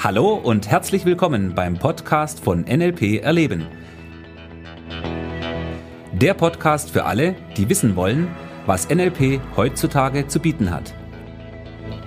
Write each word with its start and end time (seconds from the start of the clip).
Hallo 0.00 0.34
und 0.34 0.70
herzlich 0.70 1.04
willkommen 1.04 1.56
beim 1.56 1.76
Podcast 1.76 2.38
von 2.38 2.60
NLP 2.60 3.20
Erleben. 3.20 3.66
Der 6.12 6.34
Podcast 6.34 6.90
für 6.90 7.04
alle, 7.04 7.34
die 7.56 7.68
wissen 7.68 7.96
wollen, 7.96 8.28
was 8.64 8.88
NLP 8.88 9.40
heutzutage 9.56 10.28
zu 10.28 10.38
bieten 10.38 10.70
hat. 10.70 10.94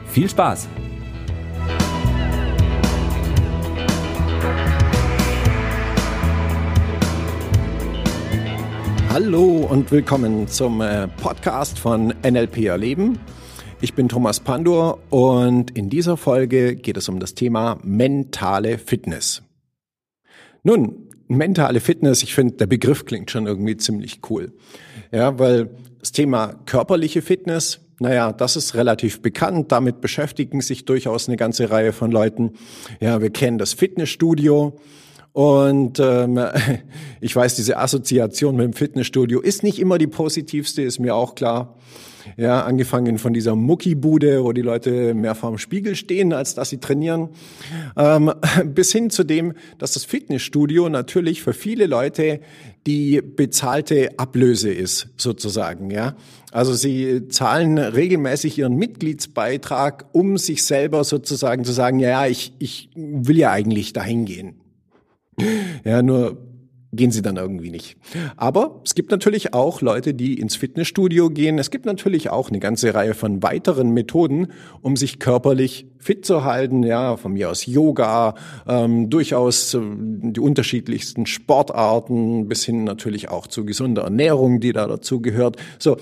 Viel 0.08 0.30
Spaß! 0.30 0.70
Hallo 9.10 9.68
und 9.70 9.92
willkommen 9.92 10.48
zum 10.48 10.80
äh, 10.80 11.10
Podcast 11.10 11.78
von 11.78 12.14
NLP 12.24 12.68
Erleben. 12.68 13.20
Ich 13.84 13.96
bin 13.96 14.10
Thomas 14.10 14.40
Pandur 14.40 15.00
und 15.10 15.72
in 15.76 15.90
dieser 15.90 16.16
Folge 16.16 16.76
geht 16.76 16.98
es 16.98 17.10
um 17.10 17.20
das 17.20 17.34
Thema 17.34 17.80
mentale 17.84 18.78
Fitness. 18.78 19.42
Nun, 20.62 21.10
mentale 21.28 21.80
Fitness, 21.80 22.22
ich 22.22 22.36
finde, 22.36 22.58
der 22.58 22.68
Begriff 22.68 23.06
klingt 23.06 23.32
schon 23.32 23.48
irgendwie 23.48 23.76
ziemlich 23.78 24.20
cool. 24.30 24.54
Ja, 25.12 25.40
weil 25.40 25.72
das 26.00 26.12
Thema 26.12 26.54
körperliche 26.68 27.24
Fitness, 27.24 27.80
naja, 28.00 28.32
das 28.32 28.56
ist 28.56 28.76
relativ 28.76 29.24
bekannt. 29.24 29.72
Damit 29.72 30.00
beschäftigen 30.00 30.62
sich 30.62 30.86
durchaus 30.86 31.28
eine 31.28 31.38
ganze 31.38 31.72
Reihe 31.72 31.92
von 31.92 32.12
Leuten. 32.12 32.52
Ja, 33.00 33.20
wir 33.20 33.32
kennen 33.32 33.58
das 33.58 33.74
Fitnessstudio. 33.74 34.80
Und 35.34 36.00
ähm, 36.00 36.40
ich 37.20 37.36
weiß, 37.36 37.56
diese 37.56 37.78
Assoziation 37.78 38.56
mit 38.58 38.66
dem 38.66 38.74
Fitnessstudio 38.74 39.42
ist 39.42 39.64
nicht 39.64 39.80
immer 39.80 39.98
die 39.98 40.06
positivste, 40.06 40.84
ist 40.84 41.00
mir 41.00 41.16
auch 41.16 41.34
klar. 41.34 41.80
Ja, 42.38 42.64
angefangen 42.64 43.18
von 43.18 43.34
dieser 43.34 43.56
Muckibude, 43.56 44.44
wo 44.44 44.52
die 44.52 44.62
Leute 44.62 45.14
mehr 45.14 45.36
vorm 45.36 45.58
Spiegel 45.58 45.96
stehen, 45.96 46.34
als 46.34 46.56
dass 46.56 46.70
sie 46.70 46.80
trainieren, 46.80 47.30
ähm, 47.98 48.32
bis 48.66 48.92
hin 48.92 49.10
zu 49.10 49.24
dem, 49.24 49.54
dass 49.78 49.94
das 49.94 50.06
Fitnessstudio 50.06 50.90
natürlich 50.90 51.42
für 51.42 51.54
viele 51.54 51.88
Leute 51.88 52.40
die 52.88 53.22
bezahlte 53.22 54.18
Ablöse 54.18 54.74
ist, 54.74 55.10
sozusagen, 55.18 55.92
ja. 55.92 56.16
Also 56.52 56.74
sie 56.74 57.28
zahlen 57.30 57.78
regelmäßig 57.78 58.58
ihren 58.58 58.76
Mitgliedsbeitrag, 58.76 60.06
um 60.12 60.38
sich 60.38 60.64
selber 60.64 61.04
sozusagen 61.04 61.64
zu 61.64 61.72
sagen, 61.72 62.00
ja, 62.00 62.26
ich, 62.26 62.54
ich 62.60 62.90
will 62.96 63.38
ja 63.38 63.52
eigentlich 63.52 63.94
dahin 63.94 64.26
gehen. 64.26 64.56
Ja, 65.84 66.02
nur 66.02 66.51
gehen 66.94 67.12
sie 67.12 67.22
dann 67.22 67.38
irgendwie 67.38 67.72
nicht. 67.72 67.98
Aber 68.36 68.82
es 68.84 68.96
gibt 68.96 69.12
natürlich 69.12 69.54
auch 69.54 69.82
Leute, 69.82 70.14
die 70.14 70.40
ins 70.40 70.56
Fitnessstudio 70.56 71.30
gehen. 71.30 71.58
Es 71.58 71.72
gibt 71.72 71.86
natürlich 71.86 72.30
auch 72.30 72.50
eine 72.50 72.60
ganze 72.60 72.94
Reihe 72.94 73.14
von 73.14 73.42
weiteren 73.42 73.92
Methoden, 73.92 74.48
um 74.82 74.98
sich 74.98 75.20
körperlich 75.20 75.88
fit 76.00 76.26
zu 76.26 76.44
halten. 76.44 76.84
Ja, 76.84 77.16
von 77.16 77.34
mir 77.34 77.50
aus 77.50 77.66
Yoga, 77.66 78.36
ähm, 78.68 79.10
durchaus 79.10 79.74
äh, 79.74 79.80
die 79.82 80.40
unterschiedlichsten 80.40 81.26
Sportarten, 81.26 82.48
bis 82.48 82.66
hin 82.66 82.84
natürlich 82.84 83.30
auch 83.30 83.48
zu 83.48 83.66
gesunder 83.66 84.04
Ernährung, 84.04 84.60
die 84.60 84.74
da 84.74 84.88
dazu 84.88 85.22
gehört. 85.22 85.58
So, 85.80 85.98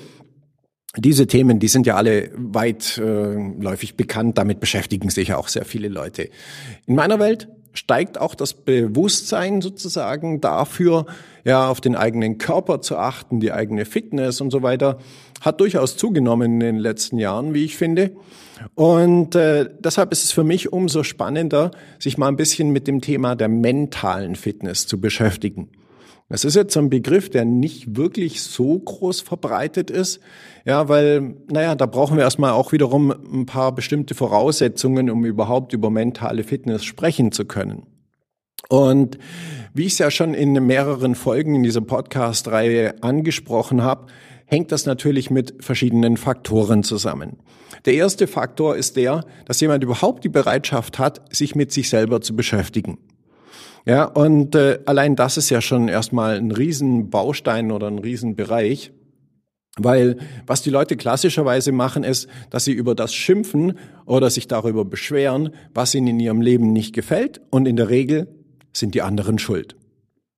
diese 0.98 1.28
Themen, 1.28 1.60
die 1.60 1.68
sind 1.68 1.86
ja 1.86 1.96
alle 1.96 2.32
weitläufig 2.36 3.96
bekannt, 3.96 4.40
damit 4.40 4.60
beschäftigen 4.60 5.10
sich 5.10 5.28
ja 5.30 5.38
auch 5.38 5.48
sehr 5.48 5.66
viele 5.66 5.88
Leute. 5.88 6.30
In 6.88 6.96
meiner 6.96 7.20
Welt 7.20 7.48
steigt 7.74 8.20
auch 8.20 8.36
das 8.36 8.54
Bewusstsein 8.54 9.62
sozusagen 9.62 10.42
dafür, 10.42 11.06
ja, 11.44 11.70
auf 11.70 11.82
den 11.82 11.96
eigenen 11.96 12.38
Körper 12.38 12.82
zu 12.82 12.98
achten, 12.98 13.40
die 13.40 13.52
eigene 13.52 13.86
Fitness 13.86 14.42
und 14.42 14.52
so 14.52 14.62
weiter, 14.62 15.00
hat 15.42 15.62
durchaus 15.62 15.98
zugenommen 15.98 16.54
in 16.54 16.60
den 16.60 16.78
letzten 16.78 17.18
Jahren, 17.18 17.54
wie 17.54 17.66
ich 17.66 17.78
finde. 17.78 18.12
Und 18.76 19.36
äh, 19.36 19.70
deshalb 19.80 20.12
ist 20.12 20.26
es 20.26 20.32
für 20.32 20.44
mich 20.44 20.74
umso 20.74 21.04
spannender, 21.04 21.72
sich 21.98 22.18
mal 22.18 22.28
ein 22.28 22.36
bisschen 22.36 22.72
mit 22.72 22.88
dem 22.88 23.02
Thema 23.02 23.36
der 23.36 23.48
mentalen 23.48 24.36
Fitness 24.36 24.86
zu 24.86 25.00
beschäftigen. 25.00 25.70
Das 26.30 26.46
ist 26.46 26.56
jetzt 26.56 26.74
so 26.74 26.80
ein 26.80 26.92
Begriff, 26.92 27.32
der 27.32 27.44
nicht 27.44 27.98
wirklich 27.98 28.44
so 28.44 28.78
groß 28.78 29.22
verbreitet 29.22 29.90
ist. 29.90 30.20
Ja, 30.64 30.88
weil, 30.88 31.36
naja, 31.52 31.74
da 31.74 31.88
brauchen 31.88 32.18
wir 32.18 32.24
erstmal 32.24 32.52
auch 32.52 32.72
wiederum 32.72 33.12
ein 33.12 33.48
paar 33.48 33.74
bestimmte 33.74 34.14
Voraussetzungen, 34.14 35.10
um 35.10 35.26
überhaupt 35.26 35.74
über 35.74 35.90
mentale 35.90 36.44
Fitness 36.44 36.86
sprechen 36.86 37.32
zu 37.32 37.46
können. 37.46 37.88
Und 38.68 39.18
wie 39.74 39.86
ich 39.86 39.94
es 39.94 40.00
ja 40.00 40.12
schon 40.12 40.36
in 40.36 40.54
mehreren 40.54 41.16
Folgen 41.16 41.56
in 41.56 41.64
dieser 41.64 41.82
Podcast-Reihe 41.82 43.02
angesprochen 43.02 43.82
habe, 43.82 44.08
hängt 44.46 44.72
das 44.72 44.86
natürlich 44.86 45.32
mit 45.32 45.64
verschiedenen 45.64 46.18
Faktoren 46.18 46.84
zusammen. 46.84 47.38
Der 47.86 47.94
erste 47.94 48.28
Faktor 48.28 48.76
ist 48.76 48.98
der, 48.98 49.26
dass 49.46 49.62
jemand 49.62 49.84
überhaupt 49.84 50.24
die 50.24 50.30
Bereitschaft 50.30 51.00
hat, 51.00 51.36
sich 51.36 51.56
mit 51.56 51.72
sich 51.72 51.90
selber 51.90 52.22
zu 52.22 52.36
beschäftigen. 52.36 53.00
Ja, 53.86 54.06
und 54.06 54.56
äh, 54.56 54.80
allein 54.86 55.16
das 55.16 55.38
ist 55.38 55.50
ja 55.50 55.62
schon 55.62 55.88
erstmal 55.88 56.38
ein 56.38 56.52
Riesenbaustein 56.52 57.72
oder 57.72 57.88
ein 57.88 58.00
Riesenbereich. 58.00 58.92
Weil 59.78 60.18
was 60.46 60.62
die 60.62 60.70
Leute 60.70 60.98
klassischerweise 60.98 61.72
machen, 61.72 62.04
ist, 62.04 62.28
dass 62.50 62.66
sie 62.66 62.74
über 62.74 62.96
das 62.96 63.14
schimpfen 63.14 63.78
oder 64.06 64.30
sich 64.30 64.48
darüber 64.48 64.84
beschweren, 64.84 65.52
was 65.74 65.96
ihnen 65.96 66.08
in 66.08 66.20
ihrem 66.20 66.42
Leben 66.42 66.74
nicht 66.74 66.94
gefällt. 66.94 67.42
Und 67.50 67.68
in 67.68 67.78
der 67.78 67.90
Regel 67.90 68.28
sind 68.74 68.94
die 68.94 69.02
anderen 69.02 69.40
schuld. 69.40 69.76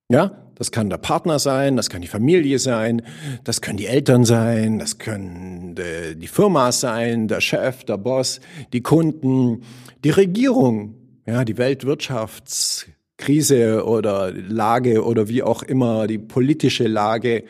Ja, 0.10 0.42
das 0.56 0.72
kann 0.72 0.90
der 0.90 0.98
Partner 0.98 1.40
sein, 1.40 1.76
das 1.76 1.90
kann 1.90 2.02
die 2.02 2.08
Familie 2.08 2.60
sein, 2.60 3.02
das 3.44 3.62
können 3.62 3.78
die 3.78 3.88
Eltern 3.88 4.26
sein, 4.26 4.78
das 4.78 5.00
können 5.00 5.76
äh, 5.78 6.16
die 6.16 6.28
Firma 6.28 6.72
sein, 6.72 7.28
der 7.28 7.42
Chef, 7.42 7.84
der 7.84 7.98
Boss, 7.98 8.42
die 8.72 8.82
Kunden, 8.82 9.64
die 10.04 10.12
Regierung, 10.12 10.96
ja, 11.26 11.46
die 11.46 11.58
Weltwirtschafts 11.58 12.88
Krise 13.22 13.86
oder 13.86 14.32
Lage 14.34 15.06
oder 15.06 15.30
wie 15.30 15.44
auch 15.44 15.64
immer, 15.64 16.08
die 16.08 16.18
politische 16.18 16.88
Lage, 16.88 17.44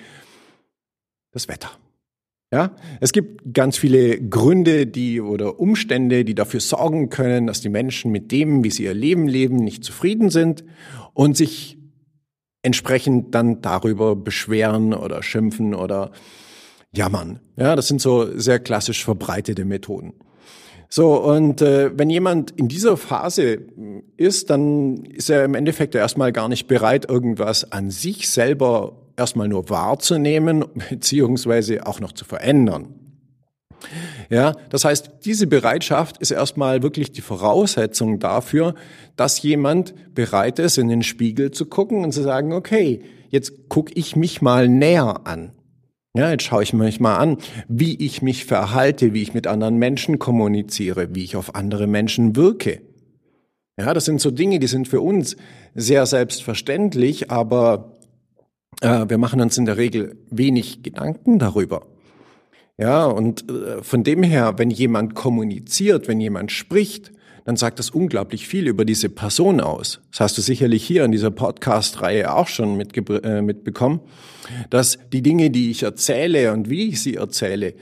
das 1.32 1.48
Wetter. 1.48 1.72
Ja, 2.54 2.76
es 3.00 3.14
gibt 3.14 3.54
ganz 3.54 3.78
viele 3.78 4.20
Gründe, 4.20 4.86
die 4.86 5.22
oder 5.22 5.58
Umstände, 5.62 6.26
die 6.26 6.36
dafür 6.36 6.60
sorgen 6.60 7.10
können, 7.10 7.48
dass 7.48 7.62
die 7.62 7.70
Menschen 7.70 8.12
mit 8.12 8.30
dem, 8.34 8.66
wie 8.66 8.70
sie 8.70 8.84
ihr 8.84 8.94
Leben 8.94 9.30
leben, 9.30 9.56
nicht 9.56 9.86
zufrieden 9.86 10.30
sind 10.30 10.66
und 11.14 11.38
sich 11.38 11.78
entsprechend 12.62 13.34
dann 13.34 13.62
darüber 13.62 14.18
beschweren 14.18 14.94
oder 14.94 15.24
schimpfen 15.24 15.74
oder 15.74 16.12
jammern. 16.92 17.40
Ja, 17.56 17.78
das 17.78 17.88
sind 17.88 18.02
so 18.02 18.38
sehr 18.38 18.60
klassisch 18.60 19.06
verbreitete 19.06 19.64
Methoden. 19.64 20.14
So, 20.90 21.24
und 21.24 21.62
äh, 21.62 21.98
wenn 21.98 22.10
jemand 22.10 22.52
in 22.52 22.68
dieser 22.68 22.98
Phase 22.98 23.60
ist, 24.17 24.50
dann 24.50 25.03
ist 25.06 25.29
er 25.29 25.45
im 25.45 25.56
Endeffekt 25.56 25.95
erstmal 25.95 26.31
gar 26.31 26.47
nicht 26.47 26.67
bereit, 26.67 27.09
irgendwas 27.09 27.72
an 27.72 27.89
sich 27.89 28.29
selber 28.29 28.97
erstmal 29.17 29.47
nur 29.47 29.69
wahrzunehmen, 29.69 30.66
beziehungsweise 30.89 31.85
auch 31.85 32.00
noch 32.00 32.12
zu 32.12 32.25
verändern. 32.25 32.95
Ja, 34.29 34.56
das 34.69 34.85
heißt, 34.85 35.12
diese 35.25 35.47
Bereitschaft 35.47 36.17
ist 36.19 36.31
erstmal 36.31 36.84
wirklich 36.84 37.12
die 37.12 37.22
Voraussetzung 37.22 38.19
dafür, 38.19 38.75
dass 39.16 39.41
jemand 39.41 39.94
bereit 40.13 40.59
ist, 40.59 40.78
in 40.78 40.88
den 40.88 41.03
Spiegel 41.03 41.51
zu 41.51 41.66
gucken 41.66 42.03
und 42.03 42.12
zu 42.12 42.22
sagen, 42.22 42.53
okay, 42.53 43.01
jetzt 43.29 43.69
gucke 43.69 43.91
ich 43.95 44.16
mich 44.16 44.41
mal 44.41 44.68
näher 44.68 45.22
an. 45.25 45.51
Ja, 46.13 46.29
jetzt 46.29 46.44
schaue 46.44 46.63
ich 46.63 46.73
mich 46.73 47.00
mal 47.00 47.18
an, 47.18 47.38
wie 47.69 47.95
ich 47.95 48.22
mich 48.22 48.45
verhalte, 48.45 49.13
wie 49.13 49.22
ich 49.22 49.33
mit 49.33 49.47
anderen 49.47 49.78
Menschen 49.78 50.19
kommuniziere, 50.19 51.16
wie 51.16 51.23
ich 51.23 51.35
auf 51.35 51.56
andere 51.56 51.88
Menschen 51.88 52.35
wirke. 52.35 52.81
Ja, 53.78 53.94
das 53.94 54.06
sind 54.06 54.22
so 54.22 54.32
Dinge, 54.32 54.59
die 54.59 54.68
sind 54.68 54.88
für 54.88 55.02
uns 55.02 55.38
sehr 55.74 56.06
selbstverständlich, 56.06 57.32
aber 57.32 57.98
äh, 58.82 59.06
wir 59.08 59.18
machen 59.18 59.42
uns 59.42 59.58
in 59.58 59.66
der 59.66 59.78
Regel 59.78 60.18
wenig 60.30 60.84
Gedanken 60.84 61.40
darüber. 61.40 61.88
Ja, 62.78 63.06
und 63.06 63.50
äh, 63.50 63.81
von 63.84 64.04
dem 64.04 64.24
her, 64.24 64.56
wenn 64.58 64.70
jemand 64.70 65.16
kommuniziert, 65.16 66.07
wenn 66.07 66.19
jemand 66.19 66.51
spricht, 66.51 67.12
dann 67.45 67.56
sagt 67.56 67.80
das 67.80 67.90
unglaublich 67.90 68.48
viel 68.48 68.68
über 68.68 68.86
diese 68.86 69.10
Person 69.10 69.62
aus. 69.62 70.00
Das 70.12 70.19
hast 70.19 70.38
du 70.38 70.42
sicherlich 70.42 70.84
hier 70.84 71.06
in 71.06 71.12
dieser 71.12 71.31
Podcast-Reihe 71.31 72.34
auch 72.34 72.48
schon 72.48 72.80
äh, 72.80 73.42
mitbekommen, 73.42 74.01
dass 74.69 75.00
die 75.12 75.22
Dinge, 75.22 75.50
die 75.50 75.72
ich 75.72 75.84
erzähle 75.84 76.51
und 76.54 76.69
wie 76.69 76.90
ich 76.90 77.01
sie 77.01 77.16
erzähle, 77.16 77.74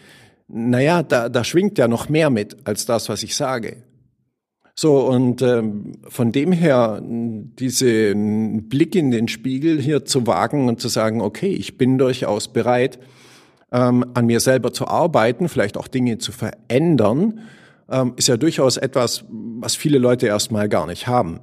naja, 0.48 1.04
da, 1.04 1.30
da 1.30 1.44
schwingt 1.44 1.78
ja 1.78 1.88
noch 1.88 2.10
mehr 2.10 2.30
mit 2.30 2.58
als 2.64 2.86
das, 2.86 3.10
was 3.10 3.22
ich 3.24 3.36
sage. 3.36 3.84
So, 4.82 5.00
und 5.00 5.42
ähm, 5.42 5.98
von 6.08 6.32
dem 6.32 6.54
her, 6.54 7.02
diesen 7.04 8.70
Blick 8.70 8.96
in 8.96 9.12
den 9.12 9.28
Spiegel 9.28 9.82
hier 9.82 10.06
zu 10.06 10.26
wagen 10.26 10.70
und 10.70 10.80
zu 10.80 10.88
sagen, 10.88 11.20
okay, 11.20 11.50
ich 11.50 11.78
bin 11.78 11.98
durchaus 11.98 12.48
bereit, 12.48 12.98
ähm, 13.74 14.06
an 14.14 14.26
mir 14.26 14.40
selber 14.40 14.72
zu 14.72 14.88
arbeiten, 14.88 15.50
vielleicht 15.50 15.76
auch 15.76 15.90
Dinge 15.90 16.18
zu 16.18 16.32
verändern, 16.32 17.42
ähm, 17.92 18.14
ist 18.16 18.30
ja 18.30 18.38
durchaus 18.38 18.78
etwas, 18.78 19.26
was 19.30 19.76
viele 19.76 19.98
Leute 19.98 20.28
erstmal 20.28 20.70
gar 20.70 20.88
nicht 20.88 21.08
haben. 21.08 21.42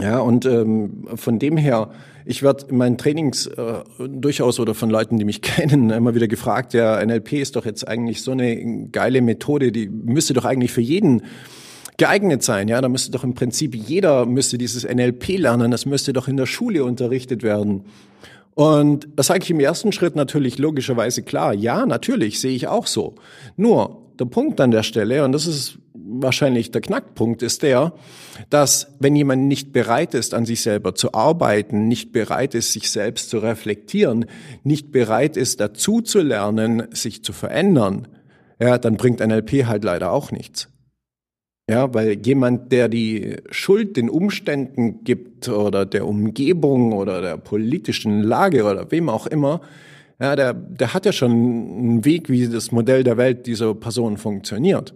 Ja, 0.00 0.20
und 0.20 0.46
ähm, 0.46 1.08
von 1.16 1.38
dem 1.38 1.58
her, 1.58 1.90
ich 2.24 2.42
werde 2.42 2.68
in 2.70 2.78
meinen 2.78 2.96
Trainings 2.96 3.48
äh, 3.48 3.82
durchaus 4.08 4.58
oder 4.58 4.74
von 4.74 4.88
Leuten, 4.88 5.18
die 5.18 5.26
mich 5.26 5.42
kennen, 5.42 5.90
immer 5.90 6.14
wieder 6.14 6.26
gefragt, 6.26 6.72
ja, 6.72 7.04
NLP 7.04 7.34
ist 7.34 7.56
doch 7.56 7.66
jetzt 7.66 7.86
eigentlich 7.86 8.22
so 8.22 8.30
eine 8.30 8.88
geile 8.88 9.20
Methode, 9.20 9.72
die 9.72 9.90
müsste 9.90 10.32
doch 10.32 10.46
eigentlich 10.46 10.72
für 10.72 10.80
jeden 10.80 11.20
geeignet 12.00 12.42
sein. 12.42 12.66
Ja, 12.66 12.80
da 12.80 12.88
müsste 12.88 13.10
doch 13.10 13.24
im 13.24 13.34
Prinzip 13.34 13.74
jeder 13.74 14.24
müsste 14.24 14.56
dieses 14.56 14.88
NLP 14.88 15.36
lernen. 15.38 15.70
Das 15.70 15.84
müsste 15.84 16.14
doch 16.14 16.28
in 16.28 16.38
der 16.38 16.46
Schule 16.46 16.82
unterrichtet 16.82 17.42
werden. 17.42 17.84
Und 18.54 19.06
das 19.16 19.26
sage 19.26 19.40
ich 19.42 19.50
im 19.50 19.60
ersten 19.60 19.92
Schritt 19.92 20.16
natürlich 20.16 20.56
logischerweise 20.56 21.22
klar. 21.22 21.52
Ja, 21.52 21.84
natürlich 21.84 22.40
sehe 22.40 22.56
ich 22.56 22.68
auch 22.68 22.86
so. 22.86 23.16
Nur 23.58 24.00
der 24.18 24.24
Punkt 24.24 24.62
an 24.62 24.70
der 24.70 24.82
Stelle, 24.82 25.24
und 25.26 25.32
das 25.32 25.46
ist 25.46 25.78
wahrscheinlich 25.92 26.70
der 26.70 26.80
Knackpunkt, 26.80 27.42
ist 27.42 27.62
der, 27.62 27.92
dass 28.48 28.94
wenn 28.98 29.14
jemand 29.14 29.42
nicht 29.42 29.74
bereit 29.74 30.14
ist, 30.14 30.32
an 30.32 30.46
sich 30.46 30.62
selber 30.62 30.94
zu 30.94 31.12
arbeiten, 31.12 31.86
nicht 31.86 32.12
bereit 32.12 32.54
ist, 32.54 32.72
sich 32.72 32.90
selbst 32.90 33.28
zu 33.28 33.40
reflektieren, 33.40 34.24
nicht 34.64 34.90
bereit 34.90 35.36
ist, 35.36 35.60
dazu 35.60 36.00
zu 36.00 36.20
lernen, 36.20 36.84
sich 36.92 37.22
zu 37.22 37.34
verändern, 37.34 38.08
ja, 38.58 38.78
dann 38.78 38.96
bringt 38.96 39.20
NLP 39.20 39.66
halt 39.66 39.84
leider 39.84 40.12
auch 40.12 40.32
nichts. 40.32 40.68
Ja, 41.70 41.94
weil 41.94 42.18
jemand, 42.26 42.72
der 42.72 42.88
die 42.88 43.36
Schuld 43.52 43.96
den 43.96 44.10
Umständen 44.10 45.04
gibt 45.04 45.48
oder 45.48 45.86
der 45.86 46.04
Umgebung 46.04 46.92
oder 46.92 47.20
der 47.20 47.36
politischen 47.36 48.24
Lage 48.24 48.64
oder 48.64 48.90
wem 48.90 49.08
auch 49.08 49.28
immer, 49.28 49.60
ja, 50.20 50.34
der, 50.34 50.52
der 50.52 50.94
hat 50.94 51.06
ja 51.06 51.12
schon 51.12 51.30
einen 51.30 52.04
Weg, 52.04 52.28
wie 52.28 52.48
das 52.48 52.72
Modell 52.72 53.04
der 53.04 53.18
Welt 53.18 53.46
dieser 53.46 53.72
Person 53.76 54.16
funktioniert. 54.16 54.94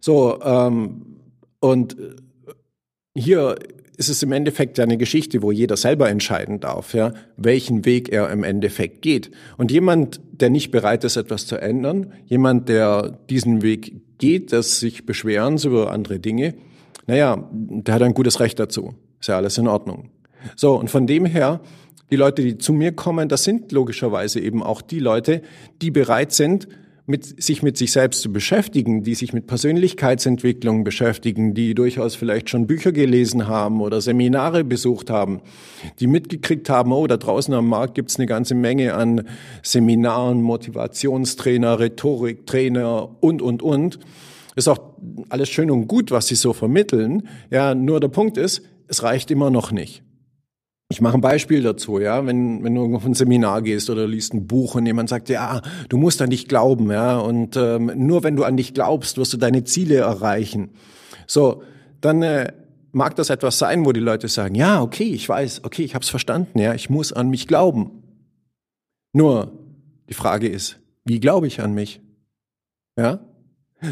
So, 0.00 0.40
ähm, 0.42 1.20
und 1.60 1.96
hier 3.14 3.54
ist 4.00 4.08
es 4.08 4.22
im 4.22 4.32
Endeffekt 4.32 4.78
ja 4.78 4.84
eine 4.84 4.96
Geschichte, 4.96 5.42
wo 5.42 5.52
jeder 5.52 5.76
selber 5.76 6.08
entscheiden 6.08 6.58
darf, 6.58 6.94
ja, 6.94 7.12
welchen 7.36 7.84
Weg 7.84 8.08
er 8.08 8.30
im 8.30 8.44
Endeffekt 8.44 9.02
geht. 9.02 9.30
Und 9.58 9.70
jemand, 9.70 10.22
der 10.32 10.48
nicht 10.48 10.70
bereit 10.70 11.04
ist, 11.04 11.16
etwas 11.16 11.46
zu 11.46 11.60
ändern, 11.60 12.14
jemand, 12.24 12.70
der 12.70 13.18
diesen 13.28 13.60
Weg 13.60 14.00
geht, 14.16 14.54
das 14.54 14.80
sich 14.80 15.04
beschweren 15.04 15.58
über 15.58 15.92
andere 15.92 16.18
Dinge, 16.18 16.54
naja, 17.06 17.46
der 17.52 17.94
hat 17.94 18.00
ein 18.00 18.14
gutes 18.14 18.40
Recht 18.40 18.58
dazu. 18.58 18.94
Ist 19.20 19.28
ja 19.28 19.36
alles 19.36 19.58
in 19.58 19.68
Ordnung. 19.68 20.08
So, 20.56 20.76
und 20.76 20.88
von 20.88 21.06
dem 21.06 21.26
her, 21.26 21.60
die 22.10 22.16
Leute, 22.16 22.40
die 22.40 22.56
zu 22.56 22.72
mir 22.72 22.92
kommen, 22.92 23.28
das 23.28 23.44
sind 23.44 23.70
logischerweise 23.70 24.40
eben 24.40 24.62
auch 24.62 24.80
die 24.80 25.00
Leute, 25.00 25.42
die 25.82 25.90
bereit 25.90 26.32
sind, 26.32 26.68
mit, 27.10 27.42
sich 27.42 27.62
mit 27.62 27.76
sich 27.76 27.92
selbst 27.92 28.22
zu 28.22 28.32
beschäftigen, 28.32 29.02
die 29.02 29.14
sich 29.14 29.32
mit 29.32 29.46
Persönlichkeitsentwicklung 29.46 30.84
beschäftigen, 30.84 31.52
die 31.52 31.74
durchaus 31.74 32.14
vielleicht 32.14 32.48
schon 32.48 32.66
Bücher 32.66 32.92
gelesen 32.92 33.48
haben 33.48 33.80
oder 33.80 34.00
Seminare 34.00 34.64
besucht 34.64 35.10
haben, 35.10 35.40
die 35.98 36.06
mitgekriegt 36.06 36.70
haben, 36.70 36.92
oh, 36.92 37.06
da 37.06 37.16
draußen 37.16 37.52
am 37.52 37.68
Markt 37.68 37.96
gibt's 37.96 38.16
eine 38.16 38.26
ganze 38.26 38.54
Menge 38.54 38.94
an 38.94 39.28
Seminaren, 39.62 40.40
Motivationstrainer, 40.40 41.80
Rhetoriktrainer 41.80 43.16
und, 43.20 43.42
und, 43.42 43.62
und. 43.62 43.98
Ist 44.56 44.68
auch 44.68 44.78
alles 45.28 45.48
schön 45.48 45.70
und 45.70 45.88
gut, 45.88 46.10
was 46.10 46.28
sie 46.28 46.34
so 46.34 46.52
vermitteln. 46.52 47.28
Ja, 47.50 47.74
nur 47.74 48.00
der 48.00 48.08
Punkt 48.08 48.36
ist, 48.36 48.62
es 48.88 49.02
reicht 49.02 49.30
immer 49.30 49.50
noch 49.50 49.72
nicht. 49.72 50.02
Ich 50.92 51.00
mache 51.00 51.14
ein 51.14 51.20
Beispiel 51.20 51.62
dazu, 51.62 52.00
ja, 52.00 52.26
wenn, 52.26 52.64
wenn 52.64 52.74
du 52.74 52.96
auf 52.96 53.06
ein 53.06 53.14
Seminar 53.14 53.62
gehst 53.62 53.90
oder 53.90 54.08
liest 54.08 54.34
ein 54.34 54.48
Buch 54.48 54.74
und 54.74 54.86
jemand 54.86 55.08
sagt, 55.08 55.28
ja, 55.28 55.62
du 55.88 55.96
musst 55.96 56.20
an 56.20 56.30
dich 56.30 56.48
glauben, 56.48 56.90
ja, 56.90 57.18
und 57.18 57.56
ähm, 57.56 57.92
nur 57.94 58.24
wenn 58.24 58.34
du 58.34 58.42
an 58.42 58.56
dich 58.56 58.74
glaubst, 58.74 59.16
wirst 59.16 59.32
du 59.32 59.36
deine 59.36 59.62
Ziele 59.62 59.98
erreichen. 59.98 60.70
So, 61.28 61.62
dann 62.00 62.22
äh, 62.22 62.52
mag 62.90 63.14
das 63.14 63.30
etwas 63.30 63.56
sein, 63.56 63.86
wo 63.86 63.92
die 63.92 64.00
Leute 64.00 64.26
sagen, 64.26 64.56
ja, 64.56 64.82
okay, 64.82 65.04
ich 65.04 65.28
weiß, 65.28 65.62
okay, 65.62 65.84
ich 65.84 65.94
habe 65.94 66.02
es 66.02 66.08
verstanden, 66.08 66.58
ja, 66.58 66.74
ich 66.74 66.90
muss 66.90 67.12
an 67.12 67.30
mich 67.30 67.46
glauben. 67.46 68.02
Nur 69.12 69.52
die 70.08 70.14
Frage 70.14 70.48
ist, 70.48 70.80
wie 71.04 71.20
glaube 71.20 71.46
ich 71.46 71.60
an 71.60 71.72
mich? 71.72 72.00
Ja? 72.98 73.20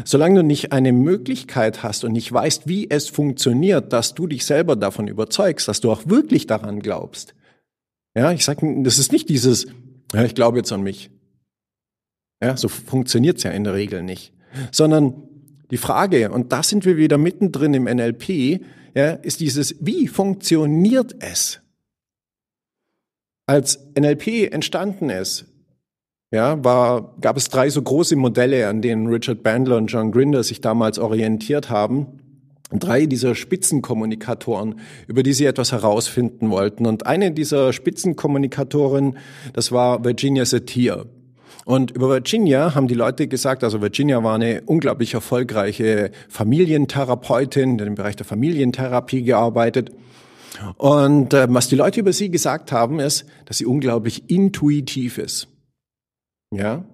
Solange 0.05 0.41
du 0.41 0.43
nicht 0.43 0.71
eine 0.71 0.93
Möglichkeit 0.93 1.81
hast 1.83 2.03
und 2.03 2.11
nicht 2.11 2.31
weißt, 2.31 2.67
wie 2.67 2.89
es 2.89 3.09
funktioniert, 3.09 3.91
dass 3.91 4.13
du 4.13 4.27
dich 4.27 4.45
selber 4.45 4.75
davon 4.75 5.07
überzeugst, 5.07 5.67
dass 5.67 5.81
du 5.81 5.91
auch 5.91 6.03
wirklich 6.05 6.45
daran 6.45 6.79
glaubst. 6.79 7.33
Ja, 8.15 8.31
ich 8.31 8.45
sage, 8.45 8.83
das 8.83 8.99
ist 8.99 9.11
nicht 9.11 9.29
dieses, 9.29 9.67
ja, 10.13 10.23
ich 10.23 10.35
glaube 10.35 10.57
jetzt 10.57 10.71
an 10.71 10.81
mich. 10.81 11.09
Ja, 12.41 12.55
so 12.55 12.67
funktioniert's 12.67 13.43
ja 13.43 13.51
in 13.51 13.63
der 13.63 13.73
Regel 13.73 14.03
nicht. 14.03 14.33
Sondern 14.71 15.23
die 15.71 15.77
Frage, 15.77 16.31
und 16.31 16.51
da 16.51 16.63
sind 16.63 16.85
wir 16.85 16.97
wieder 16.97 17.17
mittendrin 17.17 17.73
im 17.73 17.83
NLP, 17.83 18.61
ja, 18.95 19.11
ist 19.11 19.39
dieses, 19.39 19.75
wie 19.79 20.07
funktioniert 20.07 21.15
es? 21.19 21.61
Als 23.45 23.79
NLP 23.97 24.51
entstanden 24.51 25.09
ist, 25.09 25.45
ja, 26.31 26.63
war, 26.63 27.15
gab 27.21 27.37
es 27.37 27.49
drei 27.49 27.69
so 27.69 27.81
große 27.81 28.15
Modelle, 28.15 28.67
an 28.67 28.81
denen 28.81 29.07
Richard 29.07 29.41
Bandler 29.41 29.77
und 29.77 29.87
John 29.87 30.11
Grinder 30.11 30.43
sich 30.43 30.61
damals 30.61 30.99
orientiert 30.99 31.69
haben. 31.69 32.07
Drei 32.71 33.07
dieser 33.07 33.33
Spitzenkommunikatoren, 33.33 34.75
über 35.07 35.23
die 35.23 35.33
sie 35.33 35.45
etwas 35.45 35.71
herausfinden 35.71 36.51
wollten. 36.51 36.85
Und 36.85 37.07
eine 37.07 37.31
dieser 37.31 37.73
Spitzenkommunikatoren, 37.73 39.17
das 39.53 39.71
war 39.71 40.03
Virginia 40.03 40.45
Satir. 40.45 41.07
Und 41.65 41.91
über 41.91 42.09
Virginia 42.09 42.75
haben 42.75 42.87
die 42.87 42.93
Leute 42.93 43.27
gesagt, 43.27 43.63
also 43.63 43.81
Virginia 43.81 44.23
war 44.23 44.35
eine 44.35 44.61
unglaublich 44.67 45.15
erfolgreiche 45.15 46.11
Familientherapeutin, 46.27 47.79
im 47.79 47.95
Bereich 47.95 48.15
der 48.15 48.25
Familientherapie 48.27 49.23
gearbeitet. 49.23 49.91
Und 50.77 51.33
äh, 51.33 51.47
was 51.49 51.69
die 51.69 51.75
Leute 51.75 51.99
über 51.99 52.13
sie 52.13 52.29
gesagt 52.29 52.71
haben, 52.71 52.99
ist, 52.99 53.25
dass 53.45 53.57
sie 53.57 53.65
unglaublich 53.65 54.29
intuitiv 54.29 55.17
ist. 55.17 55.47
Ja? 56.53 56.85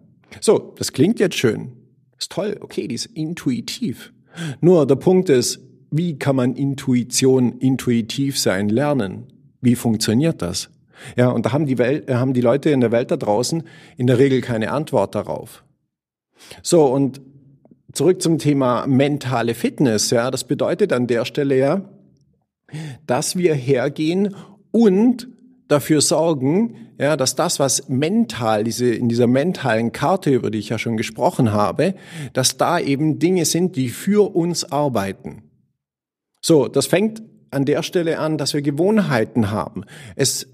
So, 0.41 0.73
das 0.77 0.91
klingt 0.91 1.19
jetzt 1.19 1.37
schön. 1.37 1.71
Ist 2.17 2.31
toll, 2.31 2.57
okay, 2.61 2.87
die 2.87 2.95
ist 2.95 3.05
intuitiv. 3.07 4.13
Nur 4.61 4.85
der 4.85 4.95
Punkt 4.95 5.29
ist, 5.29 5.59
wie 5.91 6.17
kann 6.17 6.35
man 6.35 6.55
Intuition 6.55 7.57
intuitiv 7.59 8.37
sein 8.39 8.69
lernen? 8.69 9.27
Wie 9.61 9.75
funktioniert 9.75 10.41
das? 10.41 10.69
Ja, 11.15 11.29
und 11.29 11.45
da 11.45 11.51
haben 11.51 11.65
die, 11.65 11.77
Welt, 11.77 12.09
haben 12.09 12.33
die 12.33 12.41
Leute 12.41 12.69
in 12.69 12.81
der 12.81 12.91
Welt 12.91 13.11
da 13.11 13.17
draußen 13.17 13.63
in 13.97 14.07
der 14.07 14.17
Regel 14.17 14.41
keine 14.41 14.71
Antwort 14.71 15.15
darauf. 15.15 15.63
So, 16.61 16.85
und 16.85 17.21
zurück 17.93 18.21
zum 18.21 18.39
Thema 18.39 18.87
mentale 18.87 19.53
Fitness. 19.53 20.09
Ja, 20.09 20.31
das 20.31 20.43
bedeutet 20.43 20.93
an 20.93 21.07
der 21.07 21.25
Stelle 21.25 21.57
ja, 21.57 21.81
dass 23.07 23.35
wir 23.37 23.53
hergehen 23.53 24.35
und 24.71 25.27
dafür 25.67 26.01
sorgen, 26.01 26.75
ja, 26.99 27.17
dass 27.17 27.35
das, 27.35 27.59
was 27.59 27.89
mental, 27.89 28.63
diese, 28.63 28.93
in 28.93 29.09
dieser 29.09 29.27
mentalen 29.27 29.91
Karte, 29.91 30.31
über 30.31 30.51
die 30.51 30.59
ich 30.59 30.69
ja 30.69 30.77
schon 30.77 30.97
gesprochen 30.97 31.51
habe, 31.51 31.95
dass 32.33 32.57
da 32.57 32.79
eben 32.79 33.19
Dinge 33.19 33.45
sind, 33.45 33.75
die 33.75 33.89
für 33.89 34.35
uns 34.35 34.71
arbeiten. 34.71 35.43
So, 36.41 36.67
das 36.67 36.85
fängt 36.85 37.23
an 37.51 37.65
der 37.65 37.83
Stelle 37.83 38.19
an, 38.19 38.37
dass 38.37 38.53
wir 38.53 38.61
Gewohnheiten 38.61 39.49
haben. 39.49 39.83
Es 40.15 40.47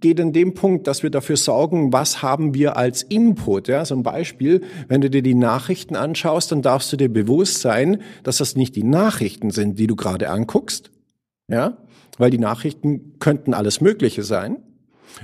geht 0.00 0.20
in 0.20 0.32
dem 0.32 0.54
Punkt, 0.54 0.86
dass 0.86 1.02
wir 1.02 1.10
dafür 1.10 1.36
sorgen, 1.36 1.92
was 1.92 2.22
haben 2.22 2.54
wir 2.54 2.76
als 2.76 3.02
Input. 3.02 3.68
Ja, 3.68 3.84
so 3.84 3.94
ein 3.94 4.02
Beispiel, 4.02 4.62
wenn 4.88 5.00
du 5.00 5.08
dir 5.08 5.22
die 5.22 5.34
Nachrichten 5.34 5.96
anschaust, 5.96 6.52
dann 6.52 6.62
darfst 6.62 6.92
du 6.92 6.96
dir 6.96 7.08
bewusst 7.08 7.60
sein, 7.60 8.02
dass 8.22 8.38
das 8.38 8.54
nicht 8.54 8.76
die 8.76 8.84
Nachrichten 8.84 9.50
sind, 9.50 9.78
die 9.78 9.86
du 9.86 9.96
gerade 9.96 10.30
anguckst, 10.30 10.90
ja, 11.48 11.78
weil 12.22 12.30
die 12.30 12.38
Nachrichten 12.38 13.18
könnten 13.18 13.52
alles 13.52 13.80
Mögliche 13.80 14.22
sein, 14.22 14.58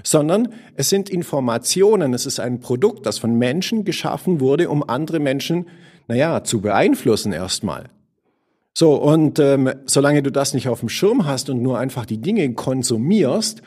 sondern 0.03 0.49
es 0.75 0.91
sind 0.91 1.09
Informationen, 1.09 2.13
es 2.13 2.27
ist 2.27 2.41
ein 2.41 2.59
Produkt, 2.59 3.07
das 3.07 3.19
von 3.19 3.39
Menschen 3.39 3.85
geschaffen 3.85 4.41
wurde, 4.41 4.69
um 4.69 4.83
andere 4.83 5.21
Menschen, 5.21 5.69
naja, 6.09 6.43
zu 6.43 6.61
beeinflussen 6.61 7.33
erstmal. 7.33 7.85
So, 8.75 8.97
und 8.97 9.39
ähm, 9.39 9.71
solange 9.87 10.25
du 10.25 10.33
das 10.33 10.55
nicht 10.55 10.69
auf 10.69 10.81
dem 10.81 10.89
Schirm 10.89 11.25
hast 11.25 11.51
und 11.51 11.63
nur 11.63 11.79
einfach 11.79 12.05
die 12.05 12.21
Dinge 12.21 12.53
konsumierst 12.55 13.63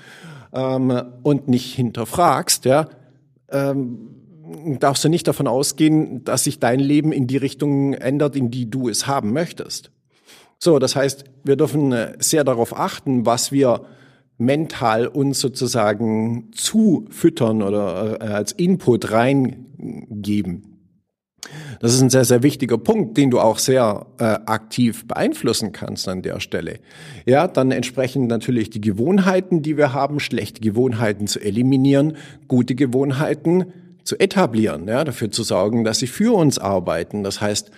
ähm, 0.51 1.01
und 1.23 1.47
nicht 1.47 1.73
hinterfragst, 1.73 2.65
ja, 2.65 2.89
ähm, 3.49 4.09
darfst 4.81 5.05
du 5.05 5.09
nicht 5.09 5.29
davon 5.29 5.47
ausgehen, 5.47 6.25
dass 6.25 6.43
sich 6.43 6.59
dein 6.59 6.81
Leben 6.81 7.13
in 7.13 7.27
die 7.27 7.37
Richtung 7.37 7.93
ändert, 7.93 8.35
in 8.35 8.51
die 8.51 8.69
du 8.69 8.89
es 8.89 9.07
haben 9.07 9.31
möchtest. 9.31 9.89
So, 10.63 10.77
das 10.77 10.95
heißt, 10.95 11.23
wir 11.43 11.55
dürfen 11.55 11.91
äh, 11.91 12.13
sehr 12.19 12.43
darauf 12.43 12.77
achten, 12.77 13.25
was 13.25 13.51
wir 13.51 13.81
mental 14.37 15.07
uns 15.07 15.39
sozusagen 15.39 16.51
zufüttern 16.53 17.63
oder 17.63 18.21
äh, 18.21 18.25
als 18.25 18.51
Input 18.51 19.11
reingeben. 19.11 20.67
Das 21.79 21.95
ist 21.95 22.01
ein 22.01 22.11
sehr, 22.11 22.25
sehr 22.25 22.43
wichtiger 22.43 22.77
Punkt, 22.77 23.17
den 23.17 23.31
du 23.31 23.39
auch 23.39 23.57
sehr 23.57 24.05
äh, 24.19 24.23
aktiv 24.23 25.07
beeinflussen 25.07 25.71
kannst 25.71 26.07
an 26.07 26.21
der 26.21 26.39
Stelle. 26.39 26.79
Ja, 27.25 27.47
dann 27.47 27.71
entsprechend 27.71 28.27
natürlich 28.27 28.69
die 28.69 28.81
Gewohnheiten, 28.81 29.63
die 29.63 29.77
wir 29.77 29.93
haben, 29.93 30.19
schlechte 30.19 30.61
Gewohnheiten 30.61 31.25
zu 31.25 31.39
eliminieren, 31.39 32.17
gute 32.47 32.75
Gewohnheiten 32.75 33.73
zu 34.03 34.19
etablieren, 34.19 34.87
ja, 34.87 35.03
dafür 35.03 35.31
zu 35.31 35.41
sorgen, 35.41 35.83
dass 35.83 35.97
sie 35.97 36.07
für 36.07 36.35
uns 36.35 36.59
arbeiten. 36.59 37.23
Das 37.23 37.41
heißt, 37.41 37.71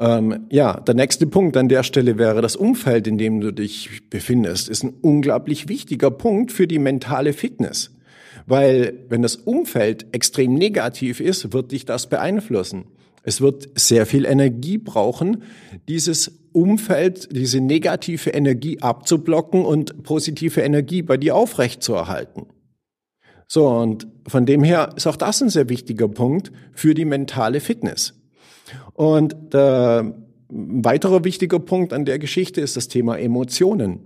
ähm, 0.00 0.46
ja, 0.50 0.80
der 0.80 0.94
nächste 0.94 1.26
Punkt 1.26 1.58
an 1.58 1.68
der 1.68 1.82
Stelle 1.82 2.16
wäre 2.16 2.40
das 2.40 2.56
Umfeld, 2.56 3.06
in 3.06 3.18
dem 3.18 3.40
du 3.40 3.52
dich 3.52 4.08
befindest, 4.08 4.70
ist 4.70 4.82
ein 4.82 4.94
unglaublich 5.02 5.68
wichtiger 5.68 6.10
Punkt 6.10 6.52
für 6.52 6.66
die 6.66 6.78
mentale 6.78 7.34
Fitness. 7.34 7.90
Weil 8.46 8.94
wenn 9.10 9.20
das 9.20 9.36
Umfeld 9.36 10.06
extrem 10.12 10.54
negativ 10.54 11.20
ist, 11.20 11.52
wird 11.52 11.72
dich 11.72 11.84
das 11.84 12.08
beeinflussen. 12.08 12.86
Es 13.22 13.42
wird 13.42 13.68
sehr 13.78 14.06
viel 14.06 14.24
Energie 14.24 14.78
brauchen, 14.78 15.42
dieses 15.86 16.40
Umfeld, 16.52 17.28
diese 17.36 17.60
negative 17.60 18.30
Energie 18.30 18.80
abzublocken 18.80 19.66
und 19.66 20.02
positive 20.02 20.62
Energie 20.62 21.02
bei 21.02 21.18
dir 21.18 21.36
aufrechtzuerhalten. 21.36 22.46
So, 23.46 23.68
und 23.68 24.06
von 24.26 24.46
dem 24.46 24.64
her 24.64 24.94
ist 24.96 25.06
auch 25.06 25.16
das 25.16 25.42
ein 25.42 25.50
sehr 25.50 25.68
wichtiger 25.68 26.08
Punkt 26.08 26.52
für 26.72 26.94
die 26.94 27.04
mentale 27.04 27.60
Fitness. 27.60 28.19
Und 29.00 29.54
der 29.54 30.12
weiterer 30.50 31.24
wichtiger 31.24 31.58
Punkt 31.58 31.94
an 31.94 32.04
der 32.04 32.18
Geschichte 32.18 32.60
ist 32.60 32.76
das 32.76 32.86
Thema 32.86 33.18
Emotionen. 33.18 34.00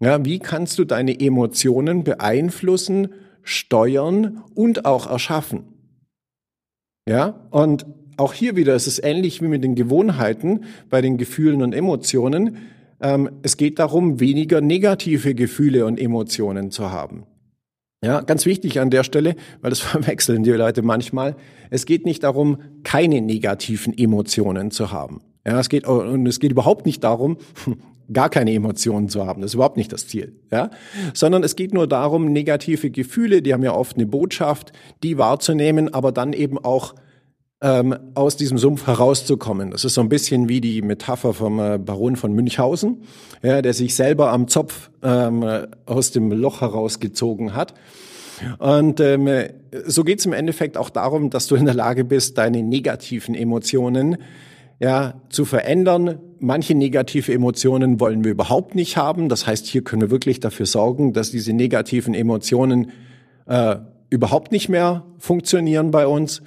Ja, 0.00 0.22
wie 0.26 0.38
kannst 0.38 0.78
du 0.78 0.84
deine 0.84 1.18
Emotionen 1.18 2.04
beeinflussen, 2.04 3.08
steuern 3.42 4.42
und 4.54 4.84
auch 4.84 5.08
erschaffen? 5.10 5.62
Ja, 7.08 7.46
und 7.52 7.86
auch 8.18 8.34
hier 8.34 8.54
wieder 8.54 8.74
ist 8.74 8.86
es 8.86 9.02
ähnlich 9.02 9.40
wie 9.40 9.48
mit 9.48 9.64
den 9.64 9.76
Gewohnheiten 9.76 10.64
bei 10.90 11.00
den 11.00 11.16
Gefühlen 11.16 11.62
und 11.62 11.74
Emotionen. 11.74 12.58
Ähm, 13.00 13.30
es 13.40 13.56
geht 13.56 13.78
darum, 13.78 14.20
weniger 14.20 14.60
negative 14.60 15.34
Gefühle 15.34 15.86
und 15.86 15.98
Emotionen 15.98 16.70
zu 16.70 16.92
haben. 16.92 17.24
Ja, 18.04 18.20
ganz 18.20 18.44
wichtig 18.44 18.80
an 18.80 18.90
der 18.90 19.02
Stelle, 19.02 19.34
weil 19.62 19.70
das 19.70 19.80
verwechseln 19.80 20.42
die 20.42 20.50
Leute 20.50 20.82
manchmal. 20.82 21.36
Es 21.70 21.86
geht 21.86 22.04
nicht 22.04 22.22
darum, 22.22 22.58
keine 22.82 23.22
negativen 23.22 23.96
Emotionen 23.96 24.70
zu 24.70 24.92
haben. 24.92 25.22
Ja, 25.46 25.58
es 25.58 25.70
geht, 25.70 25.86
und 25.86 26.26
es 26.26 26.38
geht 26.38 26.52
überhaupt 26.52 26.84
nicht 26.84 27.02
darum, 27.02 27.38
gar 28.12 28.28
keine 28.28 28.52
Emotionen 28.52 29.08
zu 29.08 29.26
haben. 29.26 29.40
Das 29.40 29.52
ist 29.52 29.54
überhaupt 29.54 29.78
nicht 29.78 29.90
das 29.90 30.06
Ziel. 30.06 30.34
Ja? 30.52 30.68
Sondern 31.14 31.42
es 31.42 31.56
geht 31.56 31.72
nur 31.72 31.86
darum, 31.86 32.30
negative 32.30 32.90
Gefühle, 32.90 33.40
die 33.40 33.54
haben 33.54 33.62
ja 33.62 33.74
oft 33.74 33.96
eine 33.96 34.06
Botschaft, 34.06 34.72
die 35.02 35.16
wahrzunehmen, 35.16 35.92
aber 35.92 36.12
dann 36.12 36.34
eben 36.34 36.58
auch 36.58 36.94
ähm, 37.64 37.96
aus 38.12 38.36
diesem 38.36 38.58
Sumpf 38.58 38.86
herauszukommen. 38.86 39.70
Das 39.70 39.86
ist 39.86 39.94
so 39.94 40.02
ein 40.02 40.10
bisschen 40.10 40.50
wie 40.50 40.60
die 40.60 40.82
Metapher 40.82 41.32
vom 41.32 41.58
äh, 41.58 41.78
Baron 41.78 42.14
von 42.16 42.34
Münchhausen, 42.34 42.98
ja, 43.42 43.62
der 43.62 43.72
sich 43.72 43.94
selber 43.94 44.30
am 44.30 44.48
Zopf 44.48 44.90
ähm, 45.02 45.42
aus 45.86 46.10
dem 46.10 46.30
Loch 46.30 46.60
herausgezogen 46.60 47.54
hat. 47.54 47.72
Und 48.58 49.00
ähm, 49.00 49.28
so 49.86 50.04
geht 50.04 50.18
es 50.18 50.26
im 50.26 50.34
Endeffekt 50.34 50.76
auch 50.76 50.90
darum, 50.90 51.30
dass 51.30 51.46
du 51.46 51.54
in 51.54 51.64
der 51.64 51.74
Lage 51.74 52.04
bist, 52.04 52.36
deine 52.36 52.62
negativen 52.62 53.34
Emotionen 53.34 54.18
ja, 54.78 55.14
zu 55.30 55.46
verändern. 55.46 56.18
Manche 56.40 56.74
negative 56.74 57.32
Emotionen 57.32 57.98
wollen 57.98 58.24
wir 58.24 58.32
überhaupt 58.32 58.74
nicht 58.74 58.98
haben. 58.98 59.30
Das 59.30 59.46
heißt, 59.46 59.66
hier 59.66 59.82
können 59.82 60.02
wir 60.02 60.10
wirklich 60.10 60.38
dafür 60.38 60.66
sorgen, 60.66 61.14
dass 61.14 61.30
diese 61.30 61.54
negativen 61.54 62.12
Emotionen 62.12 62.90
äh, 63.46 63.76
überhaupt 64.10 64.52
nicht 64.52 64.68
mehr 64.68 65.06
funktionieren 65.18 65.90
bei 65.90 66.06
uns. 66.06 66.42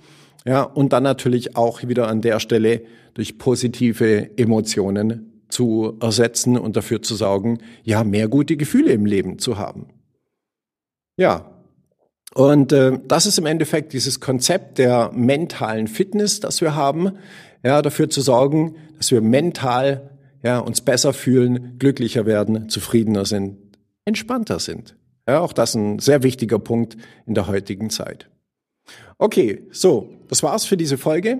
Ja, 0.48 0.63
und 0.63 0.94
dann 0.94 1.04
natürlich 1.04 1.58
auch 1.58 1.84
wieder 1.84 2.08
an 2.08 2.22
der 2.22 2.39
Stelle 2.39 2.82
durch 3.16 3.38
positive 3.38 4.38
Emotionen 4.38 5.44
zu 5.50 5.98
ersetzen 6.00 6.58
und 6.58 6.77
dafür 6.77 7.01
zu 7.01 7.16
sorgen, 7.16 7.60
ja, 7.84 8.06
mehr 8.06 8.30
gute 8.30 8.56
Gefühle 8.56 8.94
im 8.94 9.06
Leben 9.06 9.39
zu 9.39 9.58
haben. 9.58 9.88
Ja, 11.18 11.51
und 12.34 12.72
äh, 12.72 12.98
das 13.06 13.25
ist 13.25 13.38
im 13.38 13.46
Endeffekt 13.46 13.92
dieses 13.92 14.22
Konzept 14.22 14.77
der 14.77 15.12
mentalen 15.13 15.88
Fitness, 15.88 16.39
das 16.39 16.62
wir 16.62 16.75
haben, 16.75 17.18
ja, 17.62 17.82
dafür 17.82 18.10
zu 18.10 18.22
sorgen, 18.22 18.75
dass 18.98 19.12
wir 19.12 19.20
mental 19.20 20.12
ja, 20.44 20.60
uns 20.60 20.80
besser 20.80 21.12
fühlen, 21.12 21.77
glücklicher 21.77 22.25
werden, 22.25 22.70
zufriedener 22.70 23.25
sind, 23.25 23.58
entspannter 24.06 24.60
sind. 24.60 24.96
Ja, 25.27 25.42
auch 25.42 25.51
das 25.51 25.75
ein 25.75 26.00
sehr 26.00 26.24
wichtiger 26.24 26.60
Punkt 26.60 26.96
in 27.25 27.34
der 27.34 27.48
heutigen 27.48 27.89
Zeit. 27.89 28.30
Okay, 29.19 29.63
so, 29.71 30.09
das 30.29 30.43
war's 30.43 30.65
für 30.65 30.77
diese 30.77 31.00
Folge. 31.00 31.39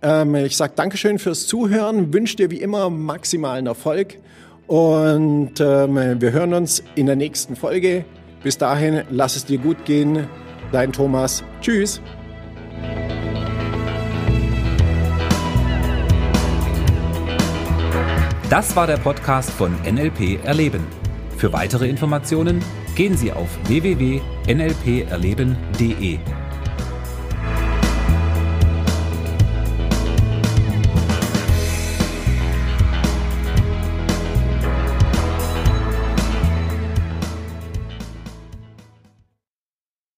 Ähm, 0.00 0.34
ich 0.34 0.56
sage 0.56 0.72
Dankeschön 0.74 1.18
fürs 1.18 1.46
Zuhören, 1.46 2.14
wünsche 2.14 2.36
dir 2.36 2.50
wie 2.50 2.62
immer 2.62 2.88
maximalen 2.88 3.66
Erfolg 3.66 4.16
und 4.66 5.60
ähm, 5.60 6.20
wir 6.20 6.32
hören 6.32 6.54
uns 6.54 6.82
in 6.94 7.04
der 7.04 7.16
nächsten 7.16 7.54
Folge. 7.54 8.06
Bis 8.42 8.56
dahin, 8.56 9.02
lass 9.10 9.36
es 9.36 9.44
dir 9.44 9.58
gut 9.58 9.84
gehen. 9.84 10.26
Dein 10.72 10.90
Thomas. 10.90 11.44
Tschüss. 11.60 12.00
Das 18.48 18.74
war 18.74 18.86
der 18.86 18.96
Podcast 18.96 19.50
von 19.50 19.74
NLP 19.82 20.42
Erleben. 20.44 20.86
Für 21.36 21.52
weitere 21.52 21.86
Informationen 21.88 22.64
gehen 22.96 23.18
Sie 23.18 23.32
auf 23.32 23.50
www.nlperleben.de. 23.68 26.18